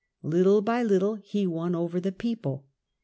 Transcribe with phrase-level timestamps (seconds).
[0.23, 2.65] Little by little he won over the people.